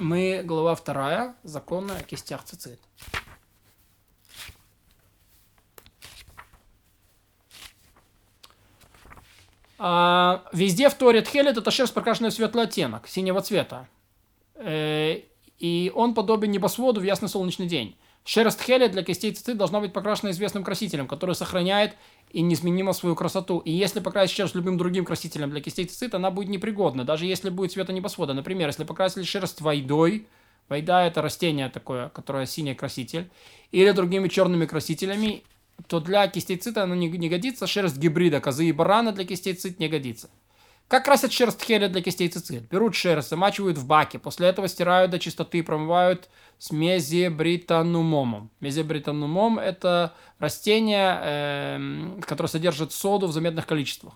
Мы, 0.00 0.42
глава 0.44 0.74
вторая, 0.74 1.34
законы 1.42 1.92
о 1.92 2.02
кистях 2.02 2.44
цицит. 2.44 2.80
А, 9.78 10.44
везде 10.52 10.88
в 10.88 10.94
Торе 10.94 11.22
Тхелет 11.22 11.56
это 11.56 11.70
шерсть, 11.70 11.94
покрашенная 11.94 12.30
в 12.30 12.34
светлый 12.34 12.64
оттенок, 12.64 13.08
синего 13.08 13.40
цвета. 13.40 13.88
Э, 14.54 15.20
и 15.58 15.92
он 15.94 16.14
подобен 16.14 16.50
небосводу 16.50 17.00
в 17.00 17.04
ясный 17.04 17.28
солнечный 17.28 17.66
день. 17.66 17.96
Шерсть 18.28 18.58
Тхелет 18.58 18.92
для 18.92 19.02
кистей 19.02 19.32
цицит 19.32 19.56
должна 19.56 19.80
быть 19.80 19.94
покрашена 19.94 20.32
известным 20.32 20.62
красителем, 20.62 21.08
который 21.08 21.34
сохраняет 21.34 21.96
и 22.30 22.42
неизменимо 22.42 22.92
свою 22.92 23.16
красоту. 23.16 23.60
И 23.60 23.70
если 23.70 24.00
покрасить 24.00 24.36
шерсть 24.36 24.54
любым 24.54 24.76
другим 24.76 25.06
красителем 25.06 25.48
для 25.48 25.62
кистей 25.62 25.86
цицит, 25.86 26.14
она 26.14 26.30
будет 26.30 26.50
непригодна, 26.50 27.04
даже 27.04 27.24
если 27.24 27.48
будет 27.48 27.72
цвета 27.72 27.94
небосвода. 27.94 28.34
Например, 28.34 28.68
если 28.68 28.84
покрасили 28.84 29.22
шерсть 29.22 29.62
войдой, 29.62 30.26
войда 30.68 31.06
это 31.06 31.22
растение 31.22 31.70
такое, 31.70 32.10
которое 32.10 32.44
синий 32.44 32.74
краситель, 32.74 33.30
или 33.72 33.90
другими 33.92 34.28
черными 34.28 34.66
красителями, 34.66 35.42
то 35.86 35.98
для 35.98 36.28
кистей 36.28 36.58
цита 36.58 36.82
она 36.82 36.96
не, 36.96 37.08
не 37.08 37.30
годится. 37.30 37.66
Шерсть 37.66 37.96
гибрида 37.96 38.42
козы 38.42 38.66
и 38.66 38.72
барана 38.72 39.12
для 39.12 39.24
кистей 39.24 39.54
цит 39.54 39.78
не 39.78 39.88
годится. 39.88 40.28
Как 40.88 41.04
красят 41.04 41.32
шерсть 41.32 41.62
хеля 41.62 41.88
для 41.88 42.00
кистей 42.00 42.28
цицит? 42.28 42.70
Берут 42.70 42.94
шерсть, 42.94 43.28
замачивают 43.28 43.76
в 43.76 43.86
баке, 43.86 44.18
после 44.18 44.48
этого 44.48 44.68
стирают 44.68 45.10
до 45.10 45.18
чистоты 45.18 45.58
и 45.58 45.62
промывают 45.62 46.30
с 46.58 46.70
мезебританумомом. 46.72 48.50
Мезебританумом– 48.60 49.58
это 49.60 50.14
растение, 50.38 51.20
э, 51.22 52.20
которое 52.22 52.48
содержит 52.48 52.92
соду 52.92 53.26
в 53.26 53.32
заметных 53.32 53.66
количествах. 53.66 54.14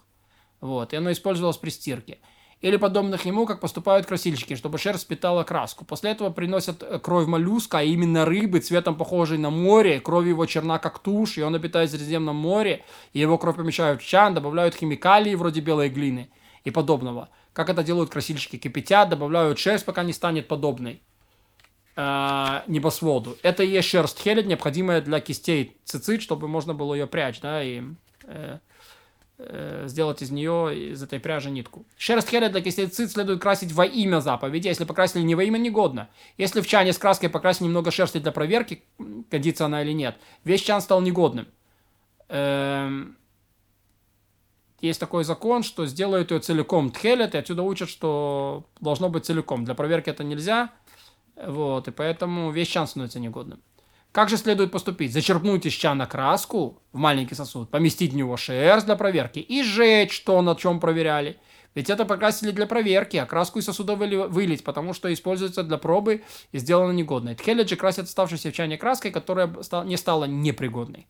Вот, 0.62 0.94
и 0.94 0.96
оно 0.96 1.12
использовалось 1.12 1.58
при 1.58 1.68
стирке 1.68 2.18
или 2.62 2.76
подобных 2.76 3.26
ему, 3.26 3.44
как 3.44 3.60
поступают 3.60 4.06
красильщики, 4.06 4.54
чтобы 4.54 4.78
шерсть 4.78 5.08
питала 5.08 5.42
краску. 5.42 5.84
После 5.84 6.12
этого 6.12 6.30
приносят 6.30 6.82
э, 6.82 6.98
кровь 7.00 7.26
моллюска, 7.26 7.80
а 7.80 7.82
именно 7.82 8.24
рыбы, 8.24 8.60
цветом 8.60 8.96
похожей 8.96 9.36
на 9.36 9.50
море, 9.50 10.00
кровь 10.00 10.26
его 10.26 10.46
черна 10.46 10.78
как 10.78 11.00
тушь, 11.00 11.36
и 11.36 11.42
он 11.42 11.54
обитает 11.54 11.90
в 11.90 11.92
Средиземном 11.92 12.36
море, 12.36 12.82
и 13.12 13.18
его 13.20 13.36
кровь 13.36 13.56
помещают 13.56 14.00
в 14.00 14.06
чан, 14.06 14.32
добавляют 14.32 14.74
химикалии 14.74 15.34
вроде 15.34 15.60
белой 15.60 15.90
глины 15.90 16.30
и 16.64 16.70
подобного. 16.70 17.28
Как 17.52 17.70
это 17.70 17.82
делают 17.82 18.10
красильщики? 18.10 18.56
Кипятят, 18.56 19.08
добавляют 19.08 19.58
шерсть, 19.58 19.84
пока 19.84 20.02
не 20.02 20.12
станет 20.12 20.48
подобной 20.48 21.02
э, 21.96 22.60
небосводу. 22.66 23.36
Это 23.42 23.62
и 23.62 23.68
есть 23.68 23.88
шерсть 23.88 24.20
хелет, 24.20 24.46
необходимая 24.46 25.00
для 25.00 25.20
кистей 25.20 25.76
цицит, 25.84 26.22
чтобы 26.22 26.48
можно 26.48 26.74
было 26.74 26.94
ее 26.94 27.06
прячь, 27.06 27.40
да, 27.40 27.62
и 27.62 27.82
э, 28.24 28.58
Э, 29.44 29.84
сделать 29.88 30.22
из 30.22 30.30
нее, 30.30 30.92
из 30.92 31.02
этой 31.02 31.18
пряжи 31.18 31.50
нитку. 31.50 31.84
Шерсть 31.96 32.28
хеля 32.28 32.48
для 32.48 32.60
кистей 32.60 32.86
цит 32.86 33.10
следует 33.10 33.40
красить 33.40 33.72
во 33.72 33.84
имя 33.84 34.20
заповеди. 34.20 34.68
Если 34.68 34.84
покрасили 34.84 35.22
не 35.22 35.34
во 35.34 35.42
имя, 35.42 35.58
негодно. 35.58 36.10
Если 36.38 36.60
в 36.60 36.66
чане 36.66 36.92
с 36.92 36.98
краской 36.98 37.28
покрасили 37.28 37.64
немного 37.64 37.90
шерсти 37.90 38.18
для 38.18 38.30
проверки, 38.30 38.84
годится 38.98 39.66
она 39.66 39.82
или 39.82 39.92
нет, 39.92 40.16
весь 40.44 40.62
чан 40.62 40.80
стал 40.80 41.00
негодным. 41.00 41.48
Эм... 42.28 43.16
Есть 44.82 44.98
такой 44.98 45.22
закон, 45.22 45.62
что 45.62 45.86
сделают 45.86 46.32
ее 46.32 46.40
целиком 46.40 46.90
тхелет, 46.90 47.36
и 47.36 47.38
отсюда 47.38 47.62
учат, 47.62 47.88
что 47.88 48.64
должно 48.80 49.08
быть 49.08 49.24
целиком. 49.24 49.64
Для 49.64 49.74
проверки 49.74 50.10
это 50.10 50.24
нельзя, 50.24 50.70
вот, 51.36 51.86
и 51.86 51.92
поэтому 51.92 52.50
весь 52.50 52.66
чан 52.66 52.88
становится 52.88 53.20
негодным. 53.20 53.62
Как 54.10 54.28
же 54.28 54.36
следует 54.36 54.72
поступить? 54.72 55.12
Зачерпнуть 55.12 55.64
из 55.66 55.72
чана 55.72 56.06
краску 56.06 56.82
в 56.92 56.98
маленький 56.98 57.36
сосуд, 57.36 57.70
поместить 57.70 58.12
в 58.12 58.16
него 58.16 58.36
шерсть 58.36 58.86
для 58.86 58.96
проверки 58.96 59.38
и 59.38 59.62
сжечь 59.62 60.20
то, 60.24 60.42
на 60.42 60.56
чем 60.56 60.80
проверяли. 60.80 61.38
Ведь 61.76 61.88
это 61.88 62.04
покрасили 62.04 62.50
для 62.50 62.66
проверки, 62.66 63.16
а 63.16 63.24
краску 63.24 63.60
из 63.60 63.64
сосуда 63.64 63.94
вылить, 63.94 64.64
потому 64.64 64.94
что 64.94 65.10
используется 65.12 65.62
для 65.62 65.78
пробы 65.78 66.24
и 66.50 66.58
сделано 66.58 66.90
негодной. 66.90 67.36
Тхеледжи 67.36 67.76
красят 67.76 68.06
оставшейся 68.06 68.50
в 68.50 68.52
чане 68.52 68.76
краской, 68.76 69.12
которая 69.12 69.54
не 69.84 69.96
стала 69.96 70.24
непригодной. 70.24 71.06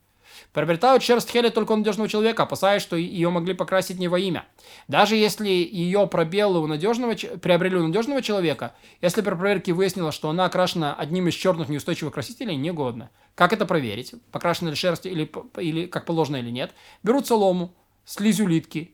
Приобретают 0.51 1.03
шерсть 1.03 1.29
Хели 1.29 1.49
только 1.49 1.71
у 1.71 1.75
надежного 1.75 2.09
человека, 2.09 2.43
опасаясь, 2.43 2.81
что 2.81 2.95
ее 2.95 3.29
могли 3.29 3.53
покрасить 3.53 3.99
не 3.99 4.07
во 4.07 4.19
имя. 4.19 4.45
Даже 4.87 5.15
если 5.15 5.49
ее 5.49 6.07
пробелы 6.07 6.59
у 6.59 6.67
надежного, 6.67 7.15
приобрели 7.15 7.77
у 7.77 7.87
надежного 7.87 8.21
человека, 8.21 8.75
если 9.01 9.21
при 9.21 9.35
проверке 9.35 9.73
выяснилось, 9.73 10.15
что 10.15 10.29
она 10.29 10.45
окрашена 10.45 10.93
одним 10.93 11.27
из 11.27 11.33
черных 11.33 11.69
неустойчивых 11.69 12.13
красителей, 12.13 12.55
негодно. 12.55 13.09
Как 13.35 13.53
это 13.53 13.65
проверить? 13.65 14.13
Покрашена 14.31 14.69
ли 14.69 14.75
шерсть 14.75 15.05
или, 15.05 15.31
или 15.57 15.87
как 15.87 16.05
положено 16.05 16.37
или 16.37 16.49
нет? 16.49 16.73
Берут 17.03 17.27
солому, 17.27 17.73
слизь 18.05 18.39
улитки, 18.39 18.93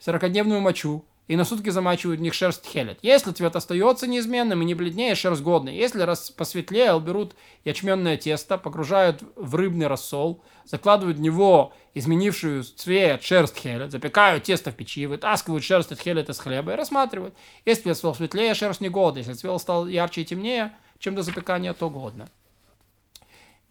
40-дневную 0.00 0.60
мочу, 0.60 1.04
и 1.26 1.36
на 1.36 1.44
сутки 1.44 1.70
замачивают 1.70 2.20
в 2.20 2.22
них 2.22 2.34
шерсть 2.34 2.66
хелет. 2.66 2.98
Если 3.02 3.32
цвет 3.32 3.56
остается 3.56 4.06
неизменным 4.06 4.60
и 4.62 4.64
не 4.64 4.74
бледнее, 4.74 5.14
шерсть 5.14 5.42
годная. 5.42 5.72
Если 5.72 6.02
раз 6.02 6.30
посветлее, 6.30 6.98
берут 7.00 7.34
ячменное 7.64 8.16
тесто, 8.16 8.58
погружают 8.58 9.22
в 9.34 9.54
рыбный 9.54 9.86
рассол, 9.86 10.42
закладывают 10.64 11.16
в 11.16 11.20
него 11.20 11.72
изменившую 11.94 12.64
цвет 12.64 13.22
шерсть 13.22 13.56
хелет, 13.56 13.90
запекают 13.90 14.44
тесто 14.44 14.70
в 14.70 14.76
печи, 14.76 15.06
вытаскивают 15.06 15.64
шерсть 15.64 15.92
от 15.92 16.00
хелет 16.00 16.28
из 16.28 16.38
хлеба 16.38 16.72
и 16.72 16.76
рассматривают. 16.76 17.34
Если 17.64 17.82
цвет 17.84 17.96
стал 17.96 18.14
светлее, 18.14 18.54
шерсть 18.54 18.80
негодна. 18.80 19.18
Если 19.18 19.32
цвет 19.32 19.60
стал 19.60 19.86
ярче 19.86 20.22
и 20.22 20.24
темнее, 20.24 20.72
чем 20.98 21.14
до 21.14 21.22
запекания, 21.22 21.72
то 21.72 21.88
годно. 21.88 22.28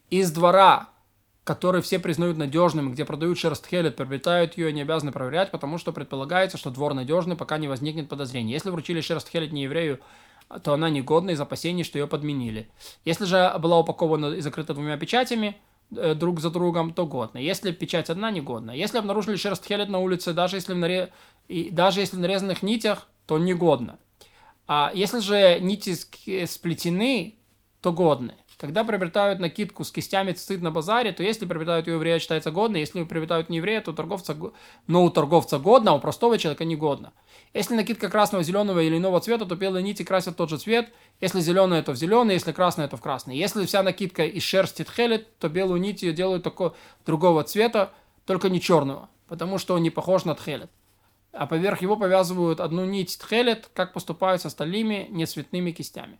Из 0.09 0.31
двора 0.31 0.89
который 1.43 1.81
все 1.81 1.99
признают 1.99 2.37
надежным, 2.37 2.91
где 2.93 3.05
продают 3.05 3.37
шерсть 3.37 3.67
хелет, 3.67 3.95
приобретают 3.95 4.57
ее 4.57 4.69
и 4.69 4.73
не 4.73 4.81
обязаны 4.81 5.11
проверять, 5.11 5.51
потому 5.51 5.77
что 5.77 5.91
предполагается, 5.91 6.57
что 6.57 6.69
двор 6.69 6.93
надежный, 6.93 7.35
пока 7.35 7.57
не 7.57 7.67
возникнет 7.67 8.07
подозрений. 8.07 8.53
Если 8.53 8.69
вручили 8.69 9.01
шерсть 9.01 9.29
хелет 9.29 9.51
не 9.51 9.63
еврею, 9.63 9.99
то 10.63 10.73
она 10.73 10.89
негодна 10.89 11.31
из 11.31 11.41
опасений, 11.41 11.83
что 11.83 11.99
ее 11.99 12.07
подменили. 12.07 12.69
Если 13.03 13.25
же 13.25 13.53
была 13.59 13.79
упакована 13.79 14.33
и 14.33 14.41
закрыта 14.41 14.73
двумя 14.73 14.97
печатями, 14.97 15.57
э, 15.95 16.13
друг 16.15 16.39
за 16.39 16.49
другом, 16.49 16.93
то 16.93 17.05
годно. 17.05 17.39
Если 17.39 17.71
печать 17.71 18.09
одна, 18.09 18.31
негодна. 18.31 18.71
Если 18.71 18.97
обнаружили 18.97 19.35
шерсть 19.35 19.65
хелет 19.65 19.89
на 19.89 19.99
улице, 19.99 20.33
даже 20.33 20.57
если 20.57 20.73
в, 20.73 20.77
наре... 20.77 21.11
и 21.47 21.69
даже 21.71 21.99
если 21.99 22.15
в 22.15 22.19
нарезанных 22.19 22.63
нитях, 22.63 23.07
то 23.25 23.37
негодно. 23.37 23.99
А 24.67 24.91
если 24.93 25.19
же 25.19 25.59
нити 25.59 25.93
сплетены, 26.45 27.35
то 27.81 27.91
годны. 27.91 28.35
Когда 28.63 28.85
приобретают 28.85 29.41
накидку 29.41 29.83
с 29.83 29.91
кистями 29.91 30.31
цицит 30.31 30.61
на 30.61 30.71
базаре, 30.71 31.11
то 31.11 31.21
если 31.21 31.45
приобретают 31.45 31.87
ее 31.87 31.95
еврея, 31.95 32.17
считается 32.17 32.49
годно, 32.49 32.77
если 32.77 33.03
приобретают 33.03 33.49
не 33.49 33.57
еврея, 33.57 33.81
то 33.81 33.91
торговца, 33.91 34.37
но 34.87 35.03
у 35.03 35.09
торговца 35.09 35.59
годно, 35.59 35.91
а 35.91 35.95
у 35.95 35.99
простого 35.99 36.37
человека 36.37 36.63
не 36.63 36.77
годно. 36.77 37.11
Если 37.53 37.75
накидка 37.75 38.07
красного, 38.07 38.41
зеленого 38.41 38.79
или 38.79 38.95
иного 38.95 39.19
цвета, 39.19 39.45
то 39.45 39.57
белые 39.57 39.83
нити 39.83 40.03
красят 40.03 40.37
тот 40.37 40.49
же 40.49 40.59
цвет. 40.59 40.93
Если 41.19 41.41
зеленая, 41.41 41.83
то 41.83 41.91
в 41.91 41.97
зеленый, 41.97 42.35
если 42.35 42.53
красная, 42.53 42.87
то 42.87 42.95
в 42.95 43.01
красный. 43.01 43.35
Если 43.35 43.65
вся 43.65 43.83
накидка 43.83 44.23
из 44.23 44.43
шерсти 44.43 44.85
тхелет, 44.85 45.37
то 45.39 45.49
белую 45.49 45.81
нить 45.81 46.01
ее 46.01 46.13
делают 46.13 46.43
такого 46.43 46.73
другого 47.05 47.43
цвета, 47.43 47.91
только 48.25 48.47
не 48.47 48.61
черного, 48.61 49.09
потому 49.27 49.57
что 49.57 49.73
он 49.73 49.83
не 49.83 49.89
похож 49.89 50.23
на 50.23 50.35
тхелет. 50.35 50.71
А 51.33 51.47
поверх 51.47 51.81
его 51.81 51.97
повязывают 51.97 52.61
одну 52.61 52.85
нить 52.85 53.17
тхелет, 53.19 53.69
как 53.73 53.91
поступают 53.91 54.41
с 54.41 54.45
остальными 54.45 55.07
нецветными 55.09 55.71
кистями. 55.71 56.17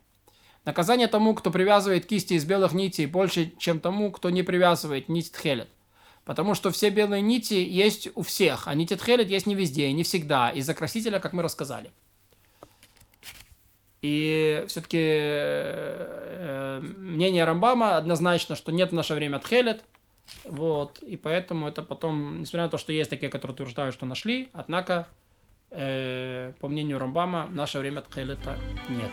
Наказание 0.64 1.08
тому, 1.08 1.34
кто 1.34 1.50
привязывает 1.50 2.06
кисти 2.06 2.34
из 2.34 2.44
белых 2.44 2.72
нитей, 2.72 3.06
больше, 3.06 3.52
чем 3.58 3.80
тому, 3.80 4.10
кто 4.10 4.30
не 4.30 4.42
привязывает 4.42 5.08
нить 5.08 5.30
тхелет. 5.30 5.68
Потому 6.24 6.54
что 6.54 6.70
все 6.70 6.88
белые 6.88 7.20
нити 7.20 7.54
есть 7.54 8.08
у 8.14 8.22
всех, 8.22 8.66
а 8.66 8.74
нити 8.74 8.96
тхелет 8.96 9.28
есть 9.28 9.46
не 9.46 9.54
везде 9.54 9.88
и 9.88 9.92
не 9.92 10.04
всегда, 10.04 10.48
из-за 10.50 10.72
красителя, 10.72 11.20
как 11.20 11.34
мы 11.34 11.42
рассказали. 11.42 11.90
И 14.00 14.64
все-таки 14.68 14.98
э, 15.00 16.80
мнение 16.80 17.44
Рамбама 17.44 17.96
однозначно, 17.96 18.56
что 18.56 18.72
нет 18.72 18.90
в 18.90 18.94
наше 18.94 19.14
время 19.14 19.38
тхелет. 19.38 19.84
Вот, 20.44 20.98
и 21.00 21.18
поэтому 21.18 21.68
это 21.68 21.82
потом, 21.82 22.40
несмотря 22.40 22.64
на 22.64 22.70
то, 22.70 22.78
что 22.78 22.92
есть 22.92 23.10
такие, 23.10 23.30
которые 23.30 23.54
утверждают, 23.54 23.94
что 23.94 24.06
нашли, 24.06 24.48
однако, 24.54 25.06
э, 25.70 26.52
по 26.60 26.68
мнению 26.68 26.98
Рамбама, 26.98 27.46
в 27.46 27.54
наше 27.54 27.78
время 27.78 28.00
тхелета 28.00 28.58
нет. 28.88 29.10